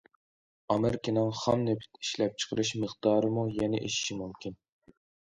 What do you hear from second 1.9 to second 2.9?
ئىشلەپچىقىرىش